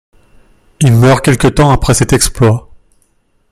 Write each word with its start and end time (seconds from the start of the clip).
Il 0.79 0.93
meurt 0.93 1.23
quelque 1.23 1.47
temps 1.47 1.69
après 1.69 1.93
cet 1.93 2.11
exploit. 2.11 2.71